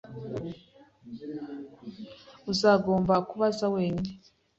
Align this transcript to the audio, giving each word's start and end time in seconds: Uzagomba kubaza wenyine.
Uzagomba 2.51 3.13
kubaza 3.29 3.65
wenyine. 3.75 4.09